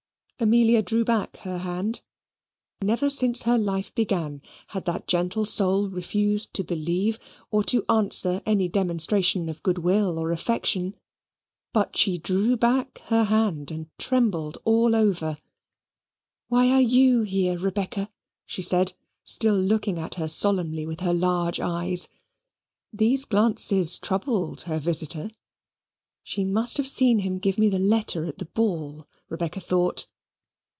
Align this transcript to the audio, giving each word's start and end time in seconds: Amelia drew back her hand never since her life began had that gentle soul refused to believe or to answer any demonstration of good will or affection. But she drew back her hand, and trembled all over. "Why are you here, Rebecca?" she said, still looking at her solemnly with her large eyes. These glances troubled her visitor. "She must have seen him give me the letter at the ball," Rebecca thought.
Amelia 0.43 0.81
drew 0.81 1.05
back 1.05 1.37
her 1.41 1.59
hand 1.59 2.01
never 2.81 3.11
since 3.11 3.43
her 3.43 3.59
life 3.59 3.93
began 3.93 4.41
had 4.69 4.85
that 4.85 5.07
gentle 5.07 5.45
soul 5.45 5.87
refused 5.87 6.51
to 6.55 6.63
believe 6.63 7.19
or 7.51 7.63
to 7.65 7.85
answer 7.87 8.41
any 8.43 8.67
demonstration 8.67 9.47
of 9.49 9.61
good 9.61 9.77
will 9.77 10.17
or 10.17 10.31
affection. 10.31 10.95
But 11.73 11.95
she 11.95 12.17
drew 12.17 12.57
back 12.57 13.03
her 13.05 13.25
hand, 13.25 13.69
and 13.69 13.91
trembled 13.99 14.57
all 14.63 14.95
over. 14.95 15.37
"Why 16.47 16.69
are 16.69 16.81
you 16.81 17.21
here, 17.21 17.59
Rebecca?" 17.59 18.09
she 18.47 18.63
said, 18.63 18.93
still 19.23 19.59
looking 19.59 19.99
at 19.99 20.15
her 20.15 20.27
solemnly 20.27 20.87
with 20.87 21.01
her 21.01 21.13
large 21.13 21.59
eyes. 21.59 22.07
These 22.91 23.25
glances 23.25 23.99
troubled 23.99 24.61
her 24.63 24.79
visitor. 24.79 25.29
"She 26.23 26.43
must 26.45 26.77
have 26.77 26.87
seen 26.87 27.19
him 27.19 27.37
give 27.37 27.59
me 27.59 27.69
the 27.69 27.77
letter 27.77 28.25
at 28.25 28.39
the 28.39 28.45
ball," 28.45 29.07
Rebecca 29.29 29.59
thought. 29.59 30.07